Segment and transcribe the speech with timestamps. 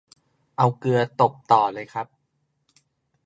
[0.57, 2.07] เอาเกลือตบต่อเลยครับ